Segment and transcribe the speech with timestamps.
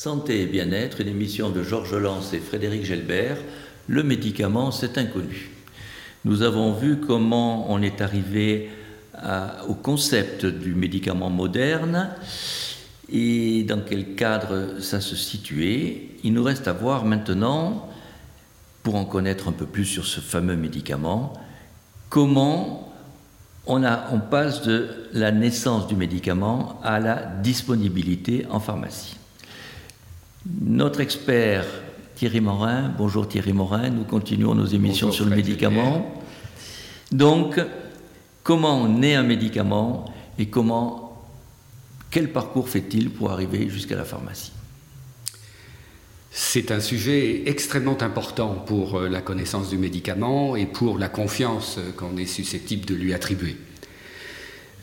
[0.00, 3.36] Santé et bien-être, une émission de Georges Lance et Frédéric Gelbert.
[3.88, 5.50] Le médicament, c'est inconnu.
[6.24, 8.70] Nous avons vu comment on est arrivé
[9.66, 12.10] au concept du médicament moderne
[13.10, 16.10] et dans quel cadre ça se situait.
[16.22, 17.88] Il nous reste à voir maintenant,
[18.84, 21.32] pour en connaître un peu plus sur ce fameux médicament,
[22.08, 22.94] comment
[23.66, 29.16] on, on passe de la naissance du médicament à la disponibilité en pharmacie.
[30.48, 31.66] Notre expert
[32.14, 36.22] Thierry Morin, bonjour Thierry Morin, nous continuons nos émissions sur le médicament.
[37.12, 37.60] Donc,
[38.44, 41.22] comment naît un médicament et comment,
[42.10, 44.52] quel parcours fait-il pour arriver jusqu'à la pharmacie?
[46.30, 51.78] C'est un sujet extrêmement important pour euh, la connaissance du médicament et pour la confiance
[51.96, 53.56] qu'on est susceptible de lui attribuer.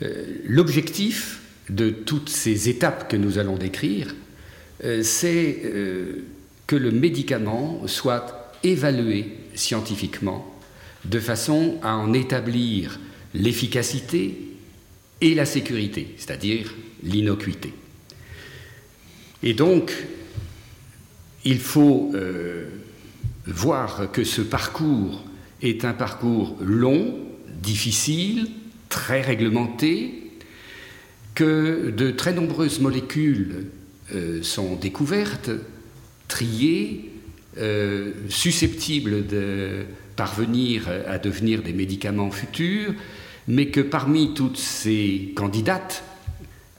[0.04, 4.14] Euh, l'objectif de toutes ces étapes que nous allons décrire,
[4.80, 5.62] c'est
[6.68, 10.56] que le médicament soit évalué scientifiquement
[11.06, 13.00] de façon à en établir
[13.34, 14.38] l'efficacité
[15.22, 17.74] et la sécurité, c'est-à-dire l'innocuité.
[19.44, 19.94] Et donc,
[21.44, 22.68] il faut euh,
[23.46, 25.24] voir que ce parcours
[25.62, 27.20] est un parcours long,
[27.62, 28.50] difficile,
[28.90, 30.32] très réglementé,
[31.36, 33.68] que de très nombreuses molécules
[34.14, 35.50] euh, sont découvertes,
[36.28, 37.12] triées,
[37.58, 42.94] euh, susceptibles de parvenir à devenir des médicaments futurs,
[43.48, 46.04] mais que parmi toutes ces candidates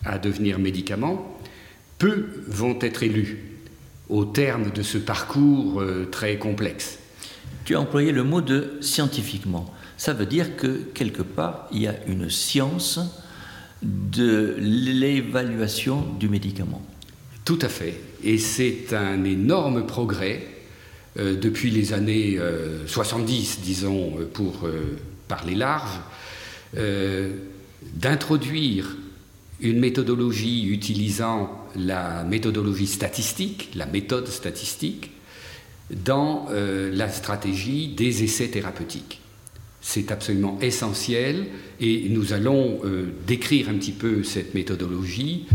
[0.05, 1.39] à devenir médicaments,
[1.99, 3.39] peu vont être élus
[4.09, 6.99] au terme de ce parcours euh, très complexe.
[7.65, 9.73] Tu as employé le mot de scientifiquement.
[9.97, 13.01] Ça veut dire que quelque part, il y a une science
[13.83, 16.83] de l'évaluation du médicament.
[17.47, 17.95] Tout à fait.
[18.23, 20.47] Et c'est un énorme progrès
[21.19, 22.39] euh, depuis les années
[22.87, 24.69] 70, euh, disons, pour
[25.29, 25.99] parler large,
[27.95, 28.97] d'introduire
[29.61, 35.11] une méthodologie utilisant la méthodologie statistique, la méthode statistique,
[35.91, 39.21] dans euh, la stratégie des essais thérapeutiques.
[39.81, 41.47] C'est absolument essentiel
[41.81, 45.55] et nous allons euh, décrire un petit peu cette méthodologie euh,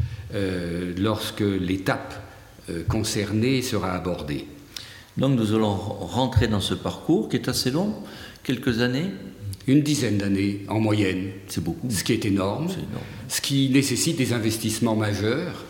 [0.97, 2.13] lorsque l'étape
[2.87, 4.45] concernée sera abordée.
[5.17, 7.95] Donc nous allons rentrer dans ce parcours qui est assez long,
[8.43, 9.11] quelques années
[9.67, 11.31] une dizaine d'années en moyenne.
[11.47, 11.89] C'est beaucoup.
[11.89, 12.67] Ce qui est énorme,
[13.27, 15.65] Ce qui nécessite des investissements majeurs.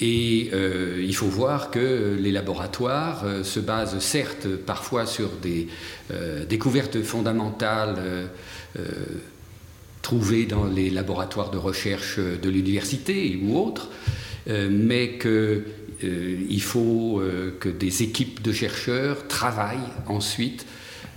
[0.00, 5.66] Et euh, il faut voir que les laboratoires euh, se basent certes parfois sur des
[6.12, 7.96] euh, découvertes fondamentales
[10.08, 13.90] trouvées dans les laboratoires de recherche de l'université ou autres,
[14.46, 17.22] mais qu'il faut
[17.60, 20.64] que des équipes de chercheurs travaillent ensuite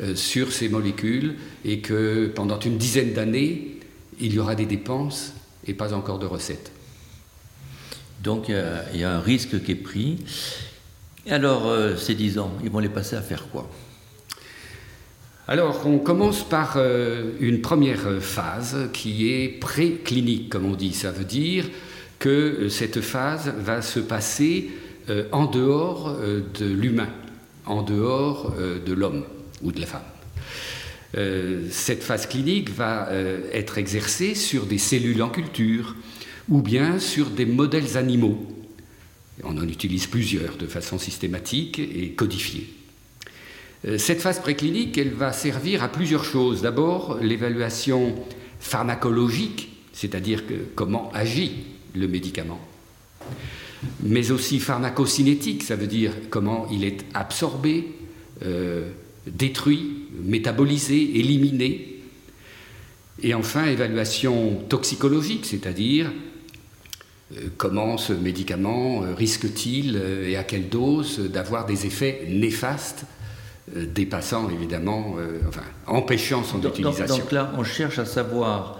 [0.02, 3.78] euh, sur ces molécules et que pendant une dizaine d'années,
[4.20, 5.34] il y aura des dépenses
[5.68, 6.72] et pas encore de recettes.
[8.24, 10.18] Donc il y a un risque qui est pris.
[11.30, 13.70] Alors euh, ces dix ans, ils vont les passer à faire quoi?
[15.48, 20.94] Alors, on commence par euh, une première phase qui est préclinique, comme on dit.
[20.94, 21.66] Ça veut dire
[22.20, 24.70] que cette phase va se passer
[25.32, 26.16] en dehors
[26.60, 27.10] de l'humain,
[27.66, 29.26] en dehors de l'homme
[29.64, 30.04] ou de la femme.
[31.18, 35.96] Euh, cette phase clinique va euh, être exercée sur des cellules en culture
[36.48, 38.48] ou bien sur des modèles animaux.
[39.44, 42.70] On en utilise plusieurs de façon systématique et codifiée.
[43.86, 46.62] Euh, cette phase préclinique, elle va servir à plusieurs choses.
[46.62, 48.16] D'abord, l'évaluation
[48.60, 50.44] pharmacologique, c'est-à-dire
[50.76, 51.66] comment agit
[51.96, 52.60] le médicament,
[54.04, 57.88] mais aussi pharmacocinétique, ça veut dire comment il est absorbé,
[59.28, 62.00] détruit, métabolisé, éliminé.
[63.24, 66.12] Et enfin, évaluation toxicologique, c'est-à-dire
[67.38, 73.06] euh, comment ce médicament euh, risque-t-il euh, et à quelle dose d'avoir des effets néfastes,
[73.76, 75.16] dépassant évidemment,
[75.48, 77.18] enfin, empêchant son utilisation.
[77.18, 78.80] Donc, là, on cherche à savoir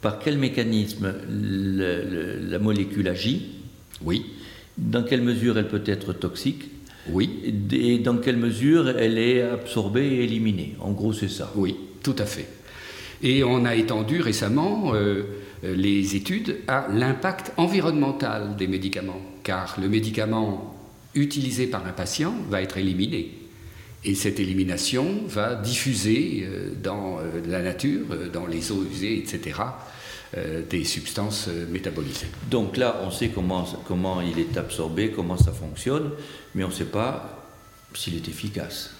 [0.00, 3.48] par quel mécanisme la molécule agit.
[4.02, 4.26] Oui.
[4.76, 6.70] Dans quelle mesure elle peut être toxique
[7.10, 7.54] oui.
[7.72, 11.50] Et dans quelle mesure elle est absorbée et éliminée En gros, c'est ça.
[11.56, 12.48] Oui, tout à fait.
[13.22, 15.24] Et on a étendu récemment euh,
[15.62, 20.76] les études à l'impact environnemental des médicaments, car le médicament
[21.14, 23.34] utilisé par un patient va être éliminé.
[24.04, 29.60] Et cette élimination va diffuser euh, dans euh, la nature, dans les eaux usées, etc.,
[30.68, 32.26] des substances métabolisées.
[32.50, 36.10] Donc là, on sait comment, comment il est absorbé, comment ça fonctionne,
[36.54, 37.48] mais on ne sait pas
[37.94, 38.90] s'il est efficace.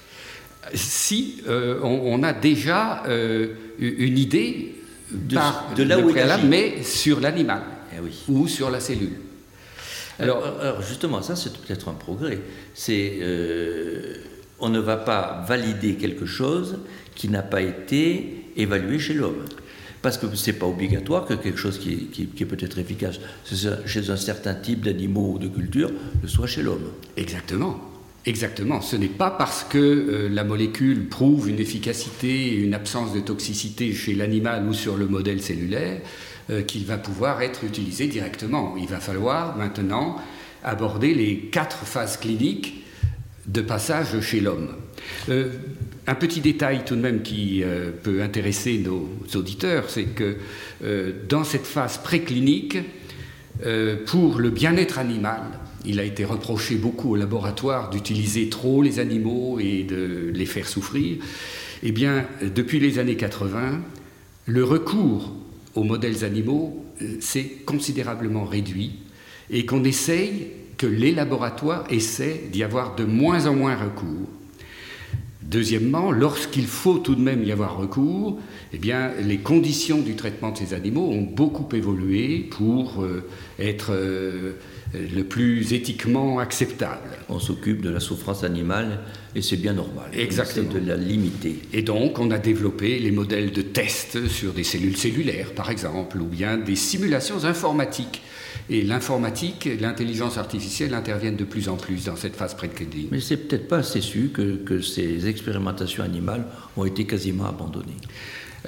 [0.72, 3.02] Si on, a déjà
[3.78, 4.76] une idée
[5.12, 5.36] de,
[5.76, 7.60] de là où préalable, mais sur l'animal
[7.94, 8.18] eh oui.
[8.28, 9.18] ou sur la cellule.
[10.18, 12.38] Alors, alors justement, ça c'est peut-être un progrès.
[12.72, 13.18] C'est
[14.60, 16.78] on ne va pas valider quelque chose
[17.14, 19.44] qui n'a pas été évalué chez l'homme.
[20.02, 23.18] Parce que ce n'est pas obligatoire que quelque chose qui, peut-être efficace
[23.86, 25.90] chez un certain type d'animaux ou de culture
[26.22, 26.92] le soit chez l'homme.
[27.16, 27.80] Exactement.
[28.26, 28.80] Exactement.
[28.80, 33.20] Ce n'est pas parce que euh, la molécule prouve une efficacité et une absence de
[33.20, 36.00] toxicité chez l'animal ou sur le modèle cellulaire
[36.50, 38.76] euh, qu'il va pouvoir être utilisé directement.
[38.76, 40.16] Il va falloir maintenant
[40.62, 42.84] aborder les quatre phases cliniques
[43.48, 44.68] de passage chez l'homme.
[45.28, 45.50] Euh,
[46.06, 50.36] un petit détail tout de même qui euh, peut intéresser nos auditeurs, c'est que
[50.84, 52.78] euh, dans cette phase préclinique,
[54.06, 55.42] pour le bien-être animal,
[55.84, 60.68] il a été reproché beaucoup au laboratoire d'utiliser trop les animaux et de les faire
[60.68, 61.16] souffrir.
[61.82, 62.24] Eh bien,
[62.54, 63.80] depuis les années 80,
[64.46, 65.34] le recours
[65.74, 66.84] aux modèles animaux
[67.18, 69.00] s'est considérablement réduit
[69.50, 74.28] et qu'on essaye que les laboratoires essaient d'y avoir de moins en moins recours.
[75.42, 78.38] Deuxièmement, lorsqu'il faut tout de même y avoir recours,
[78.74, 83.26] eh bien, les conditions du traitement de ces animaux ont beaucoup évolué pour euh,
[83.58, 84.52] être euh,
[84.92, 87.08] le plus éthiquement acceptable.
[87.30, 89.00] On s'occupe de la souffrance animale
[89.34, 90.10] et c'est bien normal.
[90.12, 90.70] Exactement.
[90.70, 91.60] de la limiter.
[91.72, 96.20] Et donc, on a développé les modèles de tests sur des cellules cellulaires, par exemple,
[96.20, 98.20] ou bien des simulations informatiques
[98.70, 103.08] et l'informatique, l'intelligence artificielle interviennent de plus en plus dans cette phase préclinique.
[103.10, 106.44] Mais c'est peut-être pas assez su que, ces expérimentations animales
[106.76, 107.96] ont été quasiment abandonnées.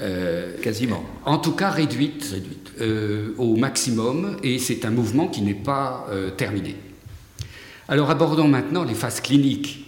[0.00, 1.05] Euh, quasiment.
[1.25, 2.35] En tout cas réduites,
[2.81, 6.76] euh, au maximum, et c'est un mouvement qui n'est pas euh, terminé.
[7.88, 9.87] Alors abordons maintenant les phases cliniques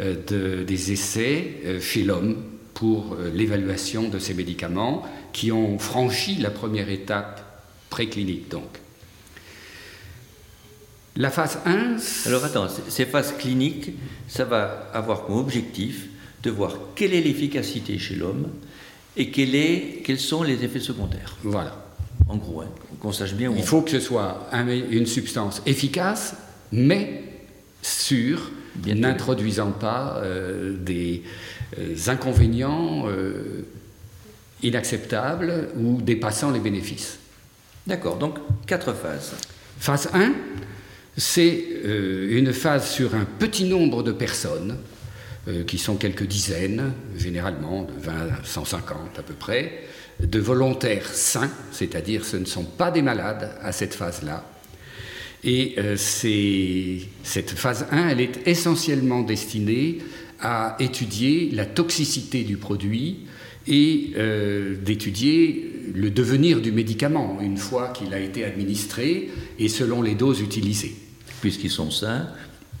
[0.00, 2.34] des essais chez l'homme
[2.74, 8.64] pour l'évaluation de ces médicaments qui ont franchi la première étape préclinique donc.
[11.16, 11.96] La phase 1.
[12.26, 13.92] Alors attends, ces phases cliniques,
[14.26, 16.06] ça va avoir comme objectif
[16.42, 18.48] de voir quelle est l'efficacité chez l'homme
[19.16, 21.36] et quels sont les effets secondaires.
[21.44, 21.84] Voilà.
[22.28, 22.68] En gros, hein,
[23.00, 26.36] qu'on sache bien où Il faut que ce soit une substance efficace,
[26.72, 27.22] mais
[27.82, 28.50] sûre,
[28.86, 31.22] n'introduisant pas euh, des
[31.78, 33.66] euh, inconvénients euh,
[34.62, 37.18] inacceptables ou dépassant les bénéfices.
[37.86, 39.34] D'accord, donc quatre phases.
[39.78, 40.32] Phase 1,
[41.16, 44.78] c'est euh, une phase sur un petit nombre de personnes,
[45.46, 49.84] euh, qui sont quelques dizaines, généralement de 20 à 150 à peu près,
[50.20, 54.48] de volontaires sains, c'est-à-dire ce ne sont pas des malades à cette phase-là.
[55.44, 59.98] Et euh, cette phase 1, elle est essentiellement destinée
[60.40, 63.20] à étudier la toxicité du produit
[63.66, 64.12] et
[64.82, 70.42] d'étudier le devenir du médicament une fois qu'il a été administré et selon les doses
[70.42, 70.96] utilisées
[71.44, 72.26] puisqu'ils sont sains,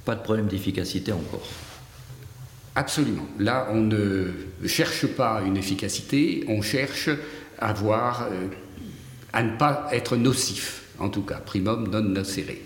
[0.06, 1.46] pas de problème d'efficacité encore.
[2.74, 3.26] Absolument.
[3.38, 4.32] Là, on ne
[4.64, 7.10] cherche pas une efficacité, on cherche
[7.58, 8.48] à euh,
[9.34, 12.56] à ne pas être nocif, en tout cas, primum non nocere.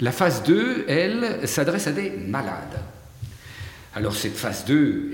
[0.00, 2.80] La phase 2, elle, s'adresse à des malades.
[3.94, 5.12] Alors cette phase 2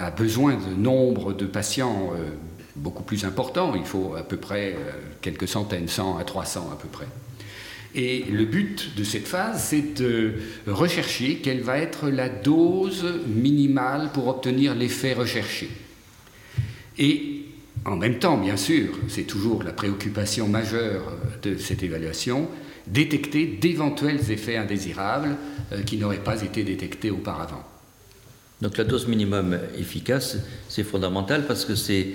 [0.00, 2.30] a besoin de nombre de patients euh,
[2.74, 4.90] beaucoup plus importants, il faut à peu près euh,
[5.20, 7.06] quelques centaines, 100 à 300 à peu près.
[7.94, 10.34] Et le but de cette phase, c'est de
[10.66, 15.70] rechercher quelle va être la dose minimale pour obtenir l'effet recherché.
[16.98, 17.44] Et
[17.84, 22.48] en même temps, bien sûr, c'est toujours la préoccupation majeure de cette évaluation,
[22.86, 25.36] détecter d'éventuels effets indésirables
[25.72, 27.64] euh, qui n'auraient pas été détectés auparavant.
[28.60, 32.14] Donc la dose minimum efficace, c'est fondamental parce que c'est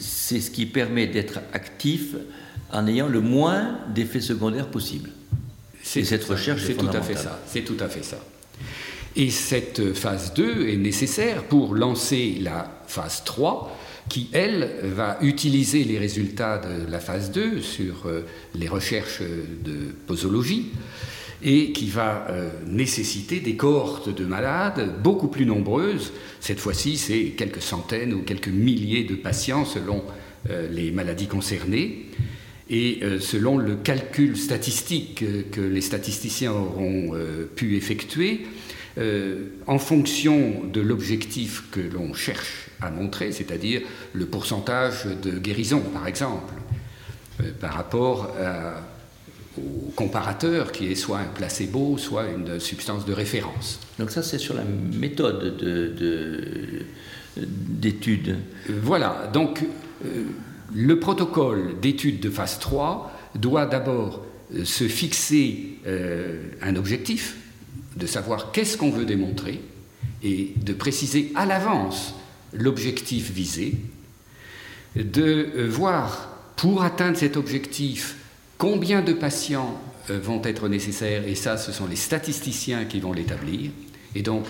[0.00, 2.14] ce qui permet d'être actif
[2.72, 5.10] en ayant le moins d'effets secondaires possible.
[5.82, 7.40] C'est cette recherche c'est tout à fait ça.
[7.46, 8.18] C'est tout à fait ça.
[9.16, 13.76] Et cette phase 2 est nécessaire pour lancer la phase 3
[14.08, 18.22] qui, elle, va utiliser les résultats de la phase 2 sur euh,
[18.54, 20.70] les recherches de posologie
[21.42, 26.12] et qui va euh, nécessiter des cohortes de malades beaucoup plus nombreuses.
[26.40, 30.02] Cette fois-ci, c'est quelques centaines ou quelques milliers de patients selon
[30.50, 32.06] euh, les maladies concernées.
[32.70, 38.46] Et euh, selon le calcul statistique que les statisticiens auront euh, pu effectuer,
[38.98, 43.82] euh, en fonction de l'objectif que l'on cherche à montrer, c'est-à-dire
[44.12, 46.54] le pourcentage de guérison, par exemple,
[47.40, 48.34] euh, par rapport
[49.56, 53.80] au comparateur qui est soit un placebo, soit une substance de référence.
[53.98, 55.56] Donc ça, c'est sur la méthode
[57.36, 58.36] d'étude.
[58.68, 59.64] voilà, donc
[60.04, 60.24] euh,
[60.74, 65.78] le protocole d'étude de phase 3 doit d'abord euh, se fixer
[66.60, 67.36] un objectif,
[67.96, 69.60] de savoir qu'est-ce qu'on veut démontrer,
[70.22, 72.14] et de préciser à l'avance
[72.52, 73.74] l'objectif visé,
[74.96, 78.16] de euh, voir pour atteindre cet objectif
[78.56, 83.12] combien de patients euh, vont être nécessaires, et ça, ce sont les statisticiens qui vont
[83.12, 83.70] l'établir.
[84.14, 84.44] Et donc,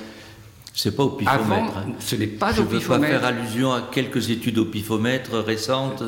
[0.79, 1.77] c'est pas au pifomètre.
[1.77, 1.93] Hein.
[1.99, 2.83] Ce n'est pas Je au pifomètre.
[2.83, 6.05] Je veux pas faire allusion à quelques études au pifomètre récentes.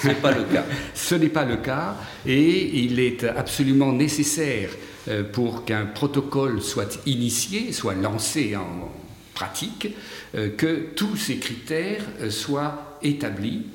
[0.00, 0.64] C'est pas le cas.
[0.94, 4.70] Ce n'est pas le cas, et il est absolument nécessaire
[5.08, 8.90] euh, pour qu'un protocole soit initié, soit lancé en,
[9.34, 9.88] pratique,
[10.34, 13.66] euh, que tous ces critères euh, soient établis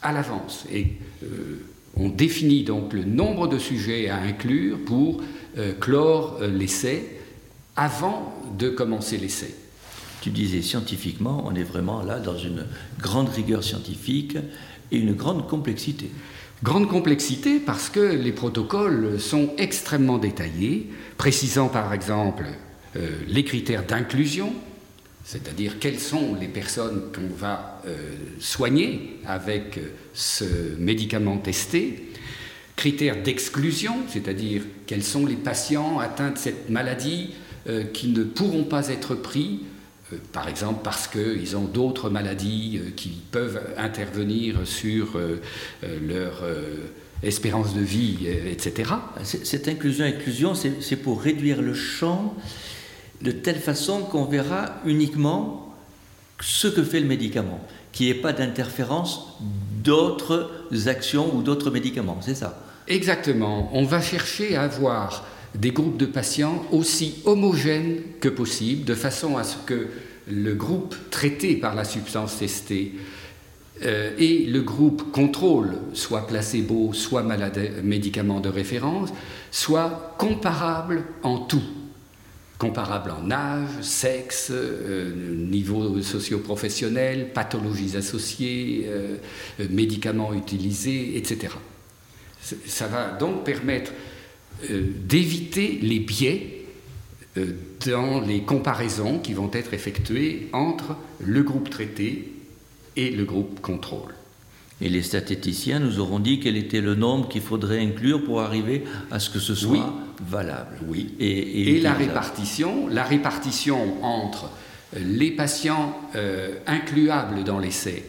[0.00, 0.64] à l'avance.
[0.72, 0.86] Et
[1.98, 5.20] on définit donc le nombre de sujets à inclure pour
[5.80, 7.04] clore l'essai
[7.74, 9.56] avant de commencer l'essai.
[10.20, 12.66] Tu disais scientifiquement, on est vraiment là dans une
[13.00, 14.36] grande rigueur scientifique
[14.90, 16.10] et une grande complexité.
[16.62, 22.46] Grande complexité parce que les protocoles sont extrêmement détaillés, précisant par exemple
[23.28, 24.52] les critères d'inclusion,
[25.28, 30.46] c'est-à-dire quelles sont les personnes qu'on va euh, soigner avec euh, ce
[30.78, 32.12] médicament testé,
[32.76, 37.34] critères d'exclusion, c'est-à-dire quels sont les patients atteints de cette maladie
[37.68, 39.60] euh, qui ne pourront pas être pris,
[40.32, 45.18] par exemple parce qu'ils ont d'autres maladies qui peuvent intervenir sur
[45.82, 46.42] leur
[47.22, 48.92] espérance de vie, etc.
[49.22, 52.34] Cette inclusion-exclusion, c'est pour réduire le champ
[53.22, 55.74] de telle façon qu'on verra uniquement
[56.40, 57.60] ce que fait le médicament,
[57.92, 59.36] qu'il n'y ait pas d'interférence
[59.82, 60.50] d'autres
[60.86, 62.64] actions ou d'autres médicaments, c'est ça?
[62.86, 63.68] Exactement.
[63.72, 69.36] On va chercher à avoir des groupes de patients aussi homogènes que possible, de façon
[69.36, 69.88] à ce que
[70.30, 72.92] le groupe traité par la substance testée
[73.84, 77.24] euh, et le groupe contrôle, soit placebo, soit
[77.82, 79.10] médicament de référence,
[79.50, 81.62] soient comparables en tout
[82.58, 85.12] comparables en âge, sexe, euh,
[85.48, 89.16] niveau socio-professionnel, pathologies associées, euh,
[89.70, 91.54] médicaments utilisés, etc.
[92.66, 93.92] Ça va donc permettre
[94.70, 96.64] d'éviter les biais
[97.86, 102.32] dans les comparaisons qui vont être effectuées entre le groupe traité
[102.96, 104.14] et le groupe contrôle.
[104.80, 108.84] Et les statisticiens nous auront dit quel était le nombre qu'il faudrait inclure pour arriver
[109.10, 109.92] à ce que ce soit
[110.24, 110.78] valable.
[110.86, 111.14] Oui.
[111.18, 114.50] Et, la répartition, la répartition entre
[114.96, 118.04] les patients euh, incluables dans l'essai,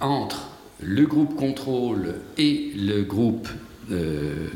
[0.00, 0.48] entre
[0.80, 3.48] le groupe contrôle et le groupe
[3.90, 4.48] euh,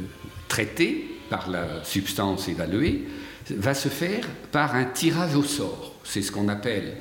[0.48, 3.04] traité par la substance évaluée,
[3.50, 5.94] va se faire par un tirage au sort.
[6.04, 6.96] C'est ce qu'on appelle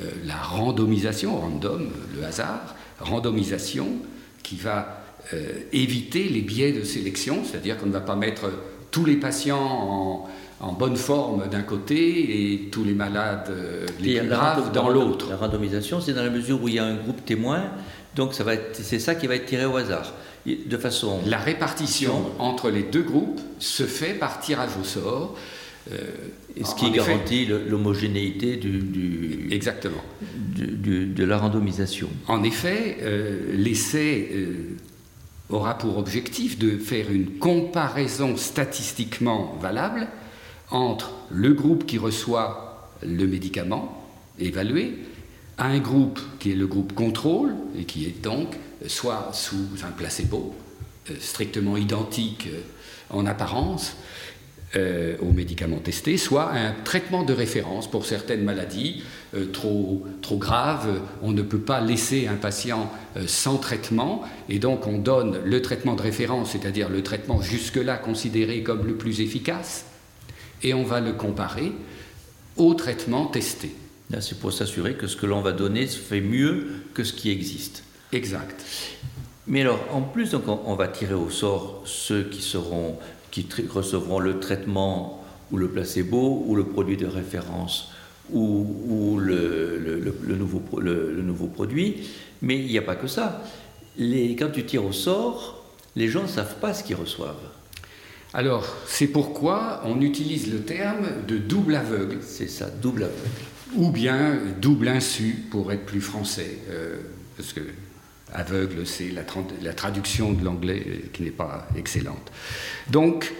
[0.00, 3.86] euh, la randomisation, random, le hasard, randomisation
[4.42, 5.02] qui va
[5.34, 8.50] euh, éviter les biais de sélection, c'est-à-dire qu'on ne va pas mettre
[8.90, 10.28] tous les patients
[10.60, 15.30] en, bonne forme d'un côté et tous les malades euh, les plus graves dans l'autre.
[15.30, 17.64] La randomisation, c'est dans la mesure où il y a un groupe témoin,
[18.14, 18.34] donc
[18.72, 20.12] c'est ça qui va être tiré au hasard.
[20.66, 21.20] De façon.
[21.26, 25.36] La répartition entre les deux groupes se fait par tirage au sort.
[25.92, 25.96] Euh,
[26.62, 30.02] ce qui garantit l'homogénéité du, exactement.
[30.20, 32.08] de la randomisation.
[32.26, 34.76] En effet, euh, l'essai euh,
[35.48, 40.08] aura pour objectif de faire une comparaison statistiquement valable
[40.70, 44.04] entre le groupe qui reçoit le médicament
[44.38, 44.98] évalué
[45.56, 48.56] à un groupe qui est le groupe contrôle et qui est donc
[48.86, 50.54] soit sous un placebo
[51.20, 52.48] strictement identique
[53.10, 53.96] en apparence,
[54.76, 59.02] euh, aux médicaments testés, soit un traitement de référence pour certaines maladies
[59.34, 61.00] euh, trop, graves.
[61.22, 65.62] On ne peut pas laisser un patient euh, sans traitement et donc on donne le
[65.62, 69.86] traitement de référence, c'est-à-dire le traitement jusque-là considéré comme le plus efficace,
[70.62, 71.72] et on va le comparer
[72.58, 73.74] au traitement testé.
[74.20, 77.84] C'est pour s'assurer que ce que l'on va donner fait mieux que ce qui existe.
[78.12, 78.64] Exact.
[79.46, 82.96] Mais alors, en plus, donc, on va tirer au sort ceux qui seront
[83.30, 87.90] qui recevront le traitement ou le placebo ou le produit de référence
[88.32, 92.08] ou, le, nouveau, le, nouveau, produit.
[92.42, 93.42] Mais il n'y a pas que ça.
[93.96, 95.64] Les, quand tu tires au sort,
[95.96, 97.36] les gens ne savent pas ce qu'ils reçoivent.
[98.34, 102.18] Alors, c'est pourquoi on utilise le terme de double aveugle.
[102.20, 103.18] C'est ça, double aveugle.
[103.76, 106.58] ou bien double insu pour être plus français,
[107.36, 107.60] parce que
[108.32, 112.32] aveugle, c'est la, traduction de l'anglais qui n'est pas excellente.
[112.90, 113.32] Donc,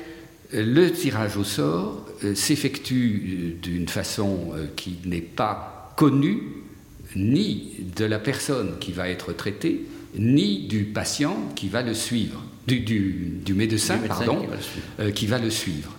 [0.52, 6.42] le tirage au sort s'effectue d'une façon qui n'est pas connue
[7.16, 9.85] ni de la personne qui va être traitée,
[10.16, 14.47] ni du patient qui va le suivre, du, médecin, pardon,
[15.00, 15.97] euh, qui va, le suivre.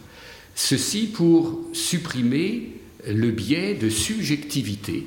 [0.56, 2.74] Ceci pour supprimer
[3.08, 5.06] le biais de subjectivité.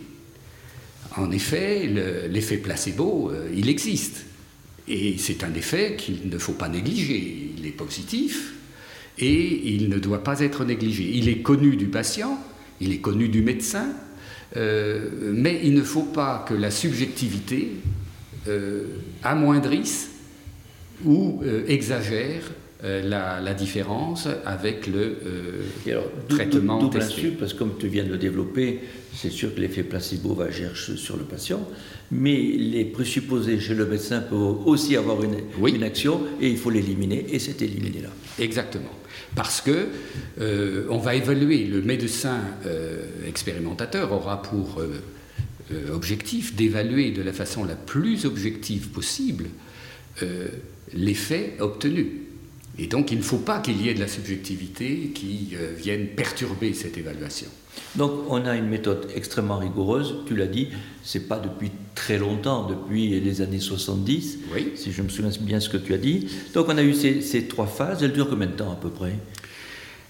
[1.16, 1.90] En effet,
[2.30, 4.24] l'effet placebo, euh, il existe.
[4.88, 7.52] Et c'est un effet qu'il ne faut pas négliger.
[7.58, 8.54] Il est positif
[9.18, 11.10] et il ne doit pas être négligé.
[11.14, 12.38] Il est connu du patient,
[12.80, 13.86] il est connu du médecin,
[14.56, 17.72] euh, mais il ne faut pas que la subjectivité
[18.48, 18.86] euh,
[19.22, 20.10] amoindrisse
[21.04, 22.42] ou exagère
[22.82, 25.18] la, différence avec le
[26.28, 27.28] traitement double testé.
[27.28, 28.80] parce que comme tu viens de le développer,
[29.14, 31.66] c'est sûr que l'effet placebo va agir sur le patient,
[32.10, 35.36] mais les présupposés chez le médecin peuvent aussi avoir une,
[35.66, 38.10] une action et il faut l'éliminer et c'est éliminé là.
[38.38, 38.90] Exactement
[39.34, 39.88] parce que
[40.40, 45.00] euh, on va évaluer, le médecin euh, expérimentateur aura pour euh,
[45.90, 49.46] objectif d'évaluer de la façon la plus objective possible
[50.92, 52.26] l'effet obtenu.
[52.78, 56.72] Et donc il ne faut pas qu'il y ait de la subjectivité qui vienne perturber
[56.72, 57.48] cette évaluation.
[57.96, 60.68] Donc on a une méthode extrêmement rigoureuse, tu l'as dit,
[61.02, 64.72] c'est pas depuis très longtemps, depuis les années 70, oui.
[64.74, 66.28] si je me souviens bien ce que tu as dit.
[66.54, 69.14] Donc on a eu ces, trois phases, elles durent combien de temps à peu près?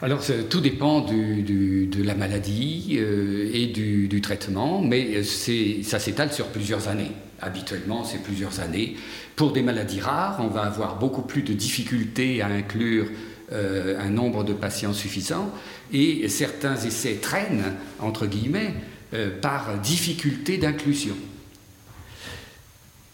[0.00, 6.88] Alors, tout dépend de la maladie euh, et du, traitement, mais ça s'étale sur plusieurs
[6.88, 7.12] années.
[7.42, 8.96] Habituellement, c'est plusieurs années.
[9.34, 13.06] Pour des maladies rares, on va avoir beaucoup plus de difficultés à inclure
[13.50, 15.50] euh, un nombre de patients suffisant
[15.92, 18.74] et certains essais traînent, entre guillemets,
[19.12, 21.16] euh, par difficulté d'inclusion.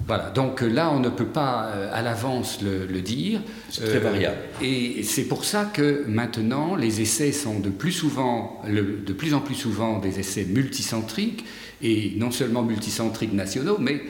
[0.08, 3.40] Voilà, donc là, on ne peut pas euh, à l'avance le, dire.
[3.70, 4.38] C'est très variable.
[4.60, 9.40] et c'est pour ça que maintenant, les essais sont de plus, souvent, de plus en
[9.40, 11.44] plus souvent des essais multicentriques,
[11.82, 14.02] et non seulement multicentriques nationaux, mais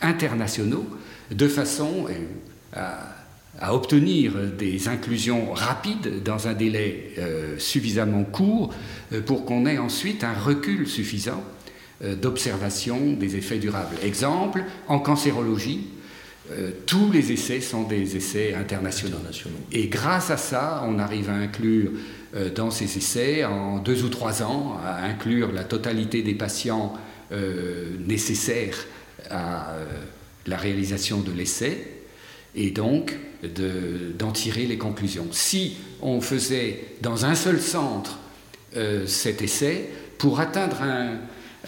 [0.00, 0.86] internationaux,
[1.30, 2.06] de façon
[2.74, 2.98] à
[3.60, 8.74] à obtenir des inclusions rapides dans un délai euh, suffisamment court
[9.12, 11.61] euh, pour qu'on ait ensuite un recul suffisant euh,
[12.02, 13.96] d'observation des effets durables.
[14.02, 15.86] Exemple, en cancérologie,
[16.86, 19.18] tous les essais sont des essais internationaux.
[19.70, 21.92] Et grâce à ça, on arrive à inclure
[22.56, 26.94] dans ces essais, en deux ou trois ans, à inclure la totalité des patients
[28.06, 28.76] nécessaires
[29.30, 29.76] à
[30.46, 31.86] la réalisation de l'essai
[32.54, 33.16] et donc
[34.18, 35.26] d'en tirer les conclusions.
[35.30, 38.18] Si on faisait dans un seul centre
[38.76, 39.88] euh, cet essai,
[40.18, 40.76] pour atteindre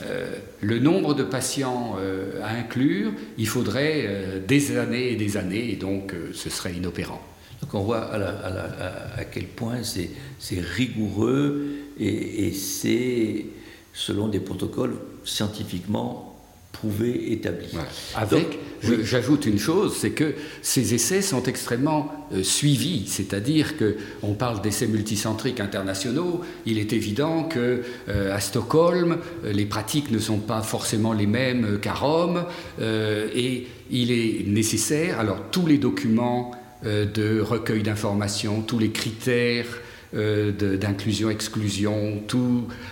[0.03, 5.71] euh, le nombre de patients euh, à inclure, il faudrait des années et des années,
[5.71, 7.23] et donc ce serait inopérant.
[7.63, 11.67] Donc on voit à, quel point c'est rigoureux
[11.99, 13.47] et c'est
[13.93, 16.34] selon des protocoles scientifiquement
[16.75, 17.69] prouvé, établi.
[18.17, 24.35] Avec, j'ajoute une chose, c'est que ces essais sont extrêmement euh, suivis, c'est-à-dire que on
[24.35, 26.43] parle d'essais multicentriques internationaux.
[26.67, 31.27] Il est évident que euh, à Stockholm, euh, les pratiques ne sont pas forcément les
[31.27, 32.45] mêmes qu'à Rome,
[32.81, 35.21] et il est nécessaire.
[35.21, 36.51] Alors tous les documents
[36.85, 39.67] de recueil d'informations, tous les critères
[40.15, 42.23] d'inclusion-exclusion,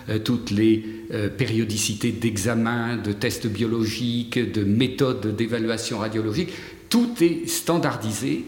[0.09, 6.51] euh, toutes les euh, périodicités d'examen, de tests biologiques, de méthodes d'évaluation radiologique,
[6.89, 8.45] tout est standardisé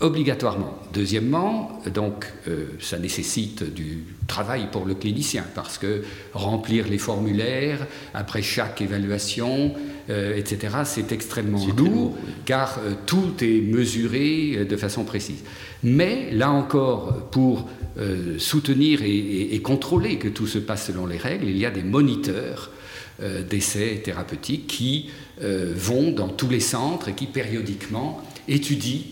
[0.00, 0.78] obligatoirement.
[0.92, 2.26] Deuxièmement, donc,
[2.80, 6.02] ça nécessite du travail pour le clinicien parce que
[6.32, 9.72] remplir les formulaires après chaque évaluation,
[10.08, 15.42] etc., c'est extrêmement lourd car tout est mesuré de façon précise.
[15.84, 21.46] Mais là encore, pour euh, soutenir et, contrôler que tout se passe selon les règles,
[21.46, 22.72] il y a des moniteurs
[23.22, 25.10] euh, d'essais thérapeutiques qui
[25.42, 29.02] euh, vont dans tous les centres et qui périodiquement étudient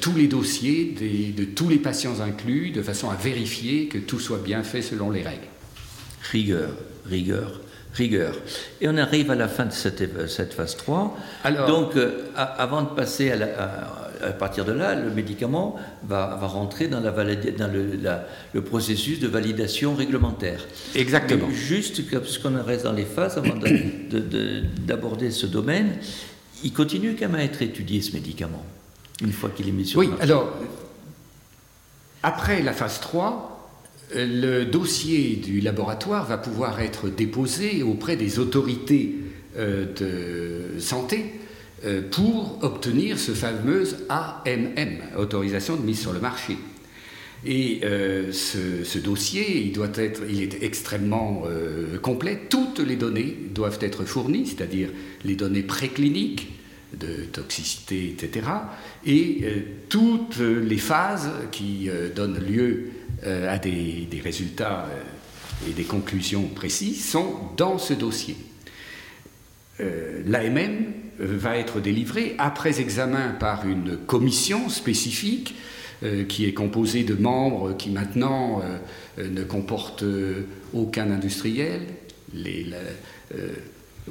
[0.00, 0.94] tous les dossiers
[1.36, 5.10] de tous les patients inclus de façon à vérifier que tout soit bien fait selon
[5.10, 5.48] les règles.
[6.30, 6.70] Rigueur,
[7.06, 7.60] rigueur,
[7.94, 8.34] rigueur.
[8.80, 11.16] Et on arrive à la fin de cette, cette phase 3.
[11.44, 11.92] Alors, Donc,
[12.36, 13.46] avant de passer à, la,
[14.22, 20.66] à partir de là, le médicament va, rentrer dans, le, processus de validation réglementaire.
[20.94, 21.50] Exactement.
[21.50, 23.58] juste, puisqu'on reste dans les phases, avant
[24.86, 25.92] d'aborder ce domaine,
[26.64, 28.64] il continue quand même à être étudié, ce médicament,
[29.22, 30.52] une fois qu'il est mis sur oui, alors,
[32.22, 33.70] après la phase 3,
[34.14, 39.16] le dossier du laboratoire va pouvoir être déposé auprès des autorités
[39.56, 41.34] de santé
[42.10, 46.56] pour obtenir ce fameux AMM, autorisation de mise sur le marché.
[47.46, 52.40] Et euh, ce, dossier, il, doit être, il est extrêmement euh, complet.
[52.50, 54.90] Toutes les données doivent être fournies, c'est-à-dire
[55.24, 56.57] les données précliniques
[56.94, 58.46] de toxicité, etc.
[59.04, 62.90] Et euh, toutes les phases qui donnent lieu
[63.24, 64.86] à des, des résultats
[65.68, 68.36] et des conclusions précises sont dans ce dossier.
[69.80, 75.54] L'AMM va être délivré après examen par une commission spécifique
[76.04, 78.62] euh, qui est composé de membres qui maintenant
[79.18, 81.80] euh, ne comportent euh, aucun industriel,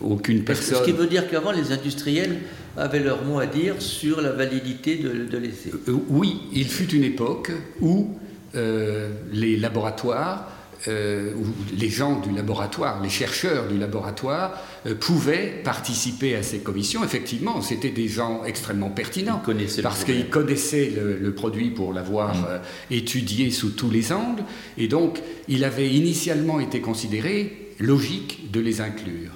[0.01, 0.79] aucune personne.
[0.79, 2.39] Ce qui veut dire qu'avant, les industriels
[2.77, 5.71] avaient leur mot à dire sur la validité de, de l'essai.
[6.09, 8.17] oui, il fut une époque où
[8.53, 10.47] les laboratoires
[10.87, 16.59] euh, où les gens du laboratoire, les chercheurs du laboratoire, euh, pouvaient participer à ces
[16.59, 17.03] commissions.
[17.03, 19.41] Effectivement, c'était des gens extrêmement pertinents,
[19.81, 22.45] parce qu'ils connaissaient le, produit pour l'avoir mm.
[22.47, 22.57] euh,
[22.91, 24.43] étudié sous tous les angles,
[24.77, 29.31] et donc il avait initialement été considéré logique de les inclure.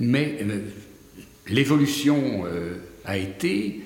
[0.00, 0.44] Mais
[1.48, 2.44] l'évolution
[3.04, 3.80] a été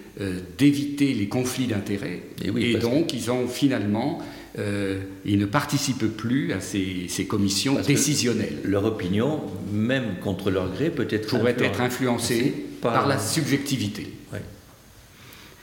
[0.58, 4.22] d'éviter les conflits d'intérêts, et, et donc ils ont finalement
[4.58, 8.56] euh, ils ne participent plus à ces, commissions décisionnelles.
[8.64, 14.12] Leur opinion, même contre leur gré, peut être pourrait être influencée par, la subjectivité.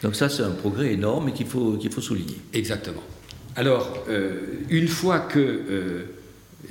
[0.04, 2.38] Donc ça, c'est un progrès énorme et qu'il faut, qu'il faut souligner.
[2.52, 3.02] Exactement.
[3.56, 6.04] Alors, euh, une fois que euh,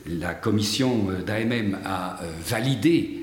[0.06, 3.18] la commission d'AMM a validé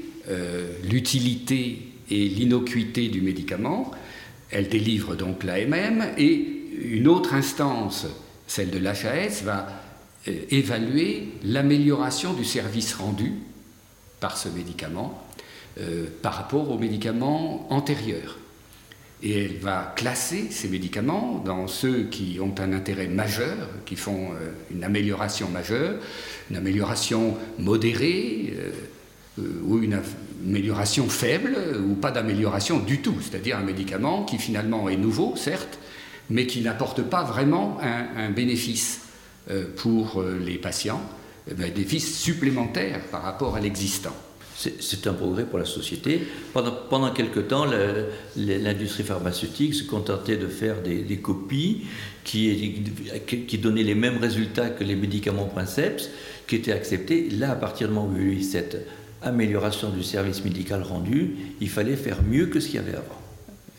[0.87, 3.91] l'utilité et l'innocuité du médicament,
[4.51, 6.47] elle délivre donc l'AMM et
[6.81, 8.07] une autre instance
[8.49, 9.67] celle de l'HAS, va
[10.27, 13.33] euh, évaluer l'amélioration du service rendu
[14.19, 15.23] par ce médicament
[15.79, 18.37] euh, par rapport aux médicaments antérieurs.
[19.21, 24.31] Et elle va classer ces médicaments dans ceux qui ont un intérêt majeur, qui font
[24.31, 25.99] euh, une amélioration majeure,
[26.49, 28.53] une amélioration modérée
[29.65, 30.01] ou une
[30.45, 35.79] amélioration faible ou pas d'amélioration du tout, c'est-à-dire un médicament qui finalement est nouveau, certes,
[36.29, 39.01] mais qui n'apporte pas vraiment un, bénéfice
[39.49, 41.01] euh, pour euh, les patients,
[41.49, 44.15] un bénéfice supplémentaire par rapport à l'existant.
[44.55, 46.27] C'est un progrès pour la société.
[46.51, 47.65] Pendant, pendant quelque temps,
[48.35, 51.85] l'industrie pharmaceutique se contentait de faire des, copies
[52.25, 52.83] qui,
[53.47, 56.09] qui, donnaient les mêmes résultats que les médicaments Princeps,
[56.45, 57.29] qui étaient acceptés.
[57.29, 58.85] Là, à partir du moment où il y a eu cette
[59.21, 63.19] amélioration du service médical rendu, il fallait faire mieux que ce qu'il y avait avant.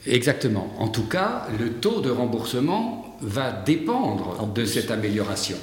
[0.06, 0.72] Exactement.
[0.78, 5.56] En tout cas, le taux de remboursement va dépendre de cette amélioration.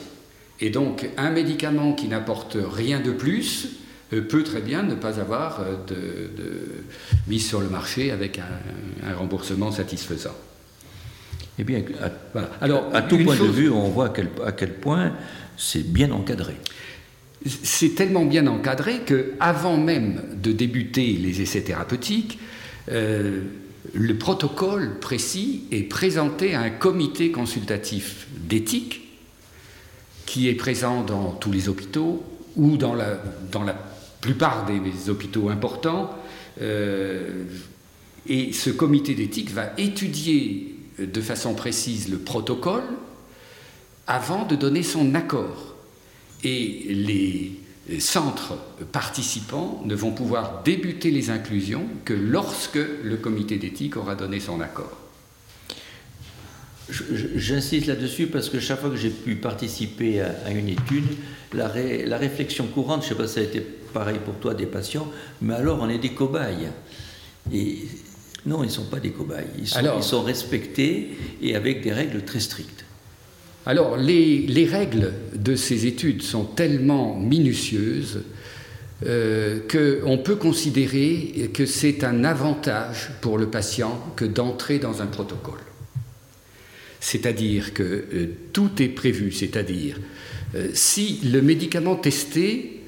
[0.60, 3.70] Et donc, un médicament qui n'apporte rien de plus
[4.14, 6.84] euh, peut très bien ne pas avoir euh, de,
[7.28, 10.36] mise sur le marché avec un, remboursement satisfaisant.
[11.60, 14.14] Eh bien, à, Alors, à tout point de vue, on voit
[14.46, 15.14] à quel, point
[15.58, 16.56] c'est bien encadré.
[17.64, 22.40] C'est tellement bien encadré que, avant même de débuter les essais thérapeutiques,
[22.92, 23.42] euh,
[23.94, 29.08] le protocole précis est présenté à un comité consultatif d'éthique
[30.26, 32.24] qui est présent dans tous les hôpitaux
[32.56, 33.20] ou dans la,
[34.20, 36.14] plupart des, hôpitaux importants.
[36.62, 37.44] Euh,
[38.28, 42.84] et ce comité d'éthique va étudier de façon précise le protocole
[44.08, 45.67] avant de donner son accord.
[46.44, 48.58] Et les, centres
[48.92, 54.60] participants ne vont pouvoir débuter les inclusions que lorsque le comité d'éthique aura donné son
[54.60, 54.92] accord.
[56.90, 61.06] J'insiste là-dessus parce que chaque fois que j'ai pu participer à, une étude,
[61.54, 61.68] la,
[62.18, 63.62] réflexion courante, je ne sais pas si ça a été
[63.94, 65.10] pareil pour toi, des patients,
[65.42, 66.70] mais alors on est des cobayes.
[67.54, 67.88] Et
[68.46, 69.48] non, ils ne sont pas des cobayes.
[69.58, 72.86] ils sont respectés et avec des règles très strictes.
[73.68, 78.22] Alors, les, règles de ces études sont tellement minutieuses
[79.06, 85.06] euh, qu'on peut considérer que c'est un avantage pour le patient que d'entrer dans un
[85.06, 85.60] protocole.
[87.02, 90.00] C'est-à-dire que euh, tout est prévu, c'est-à-dire
[90.56, 92.84] euh, si le médicament testé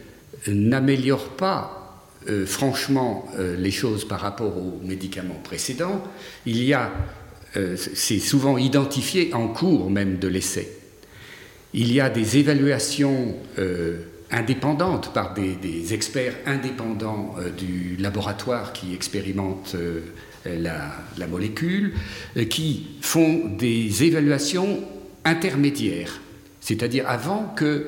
[0.47, 1.75] n'améliore pas
[2.45, 6.03] franchement les choses par rapport au médicament précédent,
[6.45, 6.91] il y a
[7.57, 10.69] euh, c'est souvent identifié en cours même de l'essai.
[11.73, 18.93] Il y a des évaluations euh, indépendantes par des, experts indépendants euh, du laboratoire qui
[18.93, 19.75] expérimentent
[20.45, 21.93] la, la, molécule,
[22.49, 24.79] qui font des évaluations
[25.25, 26.21] intermédiaires,
[26.61, 27.87] c'est-à-dire avant que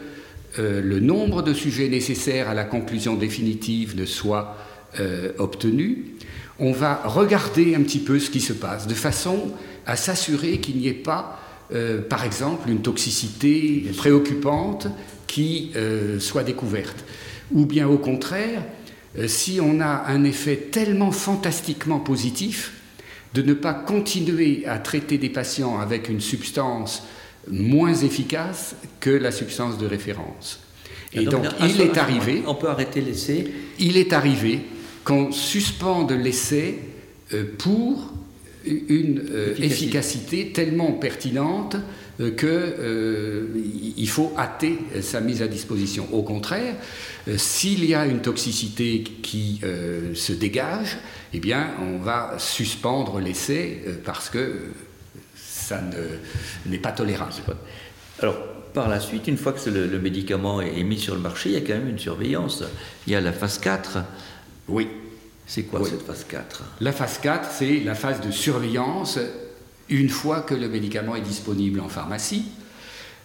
[0.58, 4.58] le nombre de sujets nécessaires à la conclusion définitive ne soit
[5.38, 6.18] obtenu,
[6.62, 9.52] on va regarder un petit peu ce qui se passe, de façon
[9.86, 11.42] à s'assurer qu'il n'y ait pas,
[11.74, 14.88] euh, par exemple, une toxicité préoccupante
[15.28, 15.72] qui
[16.20, 17.06] soit découverte.
[17.54, 18.64] Ou bien au contraire,
[19.28, 22.74] si on a un effet tellement fantastiquement positif,
[23.34, 27.04] de ne pas continuer à traiter des patients avec une substance
[27.50, 30.60] moins efficace que la substance de référence.
[31.14, 32.44] Et donc, il est arrivé.
[32.46, 33.52] On peut arrêter l'essai.
[33.80, 34.62] Il est arrivé
[35.04, 36.80] qu'on suspende l'essai
[37.34, 38.14] euh, pour
[38.66, 40.52] une euh, efficacité.
[40.52, 41.78] tellement pertinente
[42.20, 43.46] euh,
[43.96, 46.08] qu'il faut hâter sa mise à disposition.
[46.12, 46.76] Au contraire,
[47.38, 49.62] s'il y a une toxicité qui
[50.14, 50.98] se dégage,
[51.34, 54.54] eh bien, on va suspendre l'essai parce que
[55.36, 55.82] ça
[56.68, 57.34] n'est pas tolérable.
[58.20, 58.38] Alors,
[58.74, 61.58] par la suite, une fois que le, médicament est mis sur le marché, il y
[61.58, 62.64] a quand même une surveillance.
[63.08, 64.00] Il y a la phase 4.
[64.72, 64.88] Oui.
[65.48, 69.20] C'est quoi cette phase 4 La phase 4, c'est la phase de surveillance
[69.90, 72.46] une fois que le médicament est disponible en pharmacie,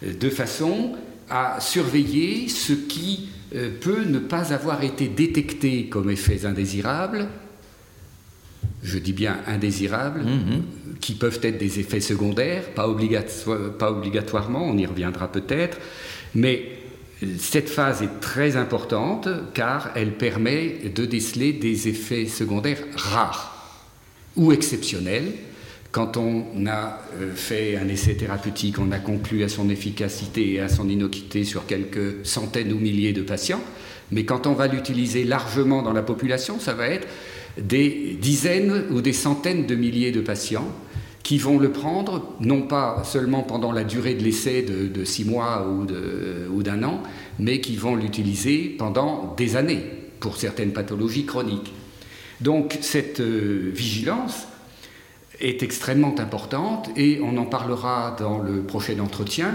[0.02, 0.96] de façon
[1.30, 7.28] à surveiller ce qui euh, peut ne pas avoir été détecté comme effets indésirables
[8.86, 10.62] je dis bien indésirables, mhm.
[11.00, 12.86] qui peuvent être des effets secondaires, pas,
[13.78, 15.78] pas obligatoirement, on y reviendra peut-être,
[16.34, 16.68] mais
[17.38, 23.52] cette phase est très importante car elle permet de déceler des effets secondaires rares
[24.36, 25.32] ou exceptionnels.
[25.92, 30.60] Quand on a euh, fait un essai thérapeutique, on a conclu à son efficacité et
[30.60, 33.62] à son innocuité sur quelques centaines ou milliers de patients,
[34.10, 37.08] mais quand on va l'utiliser largement dans la population, ça va être
[37.56, 40.70] des dizaines ou des centaines de milliers de patients
[41.26, 45.66] qui vont le prendre, non pas seulement pendant la durée de l'essai de, six mois
[45.68, 47.02] ou d'un an,
[47.40, 49.82] mais qui vont l'utiliser pendant des années
[50.20, 51.72] pour certaines pathologies chroniques.
[52.40, 54.46] Donc cette euh, vigilance
[55.40, 59.52] est extrêmement importante et on en parlera dans le prochain entretien.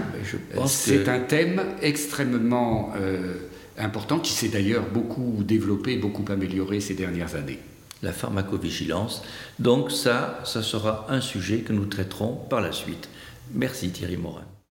[0.66, 3.36] C'est un thème extrêmement euh,
[3.78, 7.60] important qui s'est d'ailleurs beaucoup développé, beaucoup amélioré ces dernières années
[8.02, 9.22] la pharmacovigilance.
[9.58, 13.08] Donc ça, ça sera un sujet que nous traiterons par la suite.
[13.52, 14.44] Merci Thierry Morin.